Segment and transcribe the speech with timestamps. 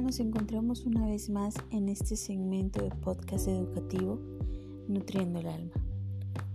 [0.00, 4.18] Nos encontramos una vez más en este segmento de podcast educativo
[4.88, 5.74] Nutriendo el Alma.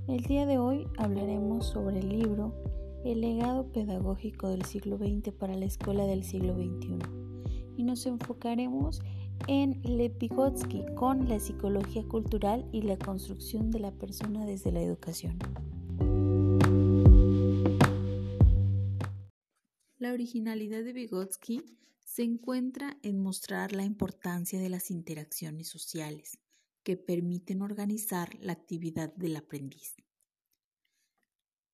[0.07, 2.53] El día de hoy hablaremos sobre el libro
[3.05, 6.97] El legado pedagógico del siglo XX para la escuela del siglo XXI
[7.77, 9.01] y nos enfocaremos
[9.47, 15.37] en Lepigotsky con la psicología cultural y la construcción de la persona desde la educación.
[20.07, 21.65] La originalidad de Vygotsky
[21.99, 26.39] se encuentra en mostrar la importancia de las interacciones sociales
[26.83, 29.97] que permiten organizar la actividad del aprendiz.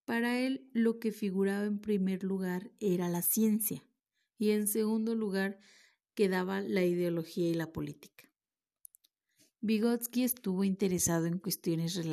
[0.06, 3.86] Para él, lo que figuraba en primer lugar era la ciencia
[4.40, 5.60] y en segundo lugar
[6.16, 8.32] quedaba la ideología y la política.
[9.62, 12.04] Vygotsky estuvo interesado en cuestiones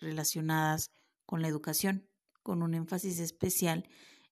[0.00, 0.90] relacionadas
[1.26, 2.08] con la educación,
[2.42, 3.88] con un énfasis especial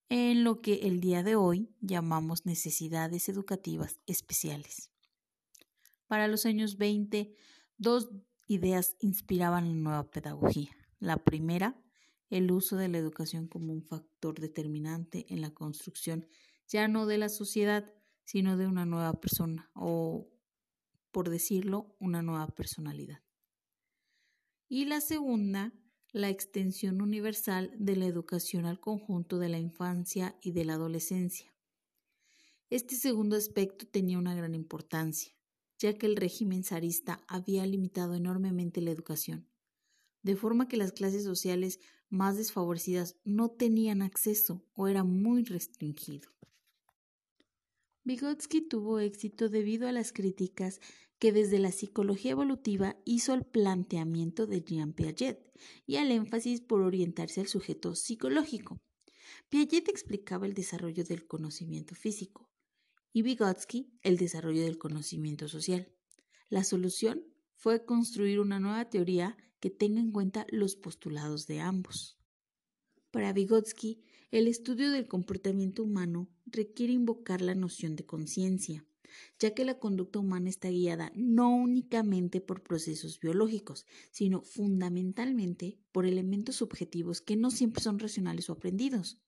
[0.09, 4.91] en lo que el día de hoy llamamos necesidades educativas especiales.
[6.07, 7.35] Para los años 20,
[7.77, 8.11] dos
[8.47, 10.71] ideas inspiraban la nueva pedagogía.
[10.99, 11.81] La primera,
[12.31, 16.27] el uso de la educación como un factor determinante en la construcción
[16.67, 17.91] ya no de la sociedad,
[18.25, 20.29] sino de una nueva persona o,
[21.11, 23.23] por decirlo, una nueva personalidad.
[24.69, 25.73] Y la segunda,
[26.19, 31.55] la extensión universal de la educación al conjunto de la infancia y de la adolescencia.
[32.71, 35.33] Este segundo aspecto tenía una gran importancia,
[35.79, 39.49] ya que el régimen zarista había limitado enormemente la educación,
[40.23, 46.38] de forma que las clases sociales más desfavorecidas no tenían acceso o era muy restringido.
[48.09, 50.81] Vygotsky tuvo éxito debido a las críticas
[51.19, 55.53] que desde la psicología evolutiva hizo el planteamiento de Jean Piaget
[55.85, 58.81] y al énfasis por orientarse al sujeto psicológico.
[59.51, 62.49] Piaget explicaba el desarrollo del conocimiento físico
[63.13, 65.93] y Vygotsky el desarrollo del conocimiento social.
[66.49, 67.27] La solución
[67.57, 72.19] fue construir una nueva teoría que tenga en cuenta los postulados de ambos.
[73.11, 78.85] Para Vygotsky, el estudio del comportamiento humano requiere invocar la noción de conciencia,
[79.39, 86.05] ya que la conducta humana está guiada no únicamente por procesos biológicos, sino fundamentalmente por
[86.05, 89.19] elementos subjetivos que no siempre son racionales o aprendidos.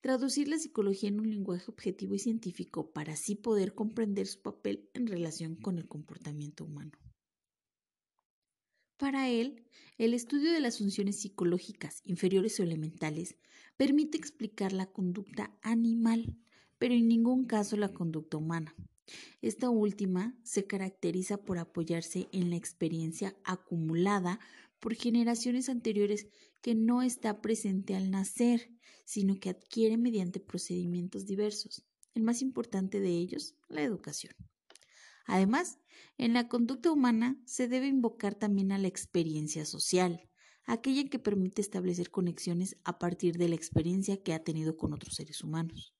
[0.00, 4.88] Traducir la psicología en un lenguaje objetivo y científico para así poder comprender su papel
[4.94, 6.92] en relación con el comportamiento humano.
[8.98, 9.62] Para él,
[9.96, 13.36] el estudio de las funciones psicológicas inferiores o elementales
[13.76, 16.36] permite explicar la conducta animal,
[16.78, 18.74] pero en ningún caso la conducta humana.
[19.40, 24.40] Esta última se caracteriza por apoyarse en la experiencia acumulada
[24.80, 26.26] por generaciones anteriores
[26.60, 28.68] que no está presente al nacer,
[29.04, 31.84] sino que adquiere mediante procedimientos diversos.
[32.14, 34.34] El más importante de ellos, la educación.
[35.28, 35.78] Además,
[36.16, 40.22] en la conducta humana se debe invocar también a la experiencia social,
[40.64, 45.16] aquella que permite establecer conexiones a partir de la experiencia que ha tenido con otros
[45.16, 45.94] seres humanos.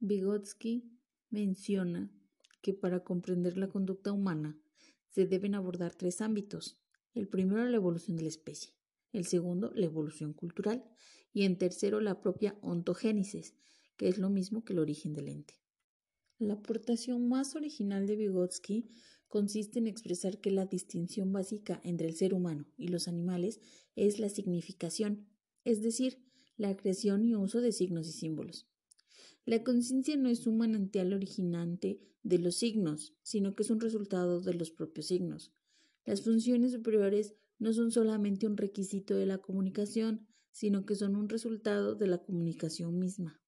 [0.00, 0.84] Vygotsky
[1.30, 2.12] menciona
[2.60, 4.60] que para comprender la conducta humana
[5.08, 6.78] se deben abordar tres ámbitos.
[7.14, 8.74] El primero, la evolución de la especie.
[9.12, 10.84] El segundo, la evolución cultural.
[11.32, 13.54] Y en tercero, la propia ontogénesis,
[13.96, 15.63] que es lo mismo que el origen del ente.
[16.38, 18.88] La aportación más original de Vygotsky
[19.28, 23.60] consiste en expresar que la distinción básica entre el ser humano y los animales
[23.94, 25.28] es la significación,
[25.64, 26.24] es decir,
[26.56, 28.66] la creación y uso de signos y símbolos.
[29.46, 34.40] La conciencia no es un manantial originante de los signos, sino que es un resultado
[34.40, 35.52] de los propios signos.
[36.04, 41.28] Las funciones superiores no son solamente un requisito de la comunicación, sino que son un
[41.28, 43.43] resultado de la comunicación misma.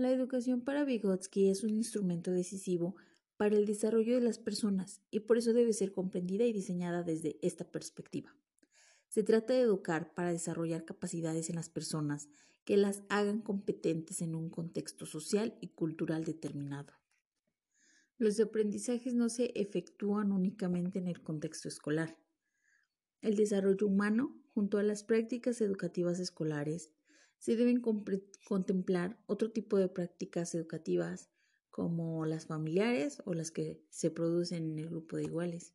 [0.00, 2.96] La educación para Vygotsky es un instrumento decisivo
[3.36, 7.38] para el desarrollo de las personas y por eso debe ser comprendida y diseñada desde
[7.42, 8.34] esta perspectiva.
[9.08, 12.30] Se trata de educar para desarrollar capacidades en las personas
[12.64, 16.94] que las hagan competentes en un contexto social y cultural determinado.
[18.16, 22.16] Los aprendizajes no se efectúan únicamente en el contexto escolar.
[23.20, 26.90] El desarrollo humano, junto a las prácticas educativas escolares,
[27.40, 31.30] se deben contemplar otro tipo de prácticas educativas
[31.70, 35.72] como las familiares o las que se producen en el grupo de iguales.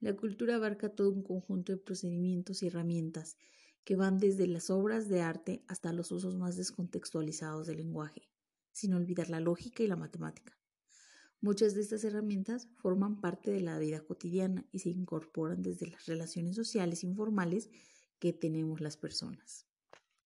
[0.00, 3.36] La cultura abarca todo un conjunto de procedimientos y herramientas
[3.84, 8.30] que van desde las obras de arte hasta los usos más descontextualizados del lenguaje,
[8.72, 10.56] sin olvidar la lógica y la matemática.
[11.42, 16.06] Muchas de estas herramientas forman parte de la vida cotidiana y se incorporan desde las
[16.06, 17.68] relaciones sociales informales
[18.18, 19.67] que tenemos las personas.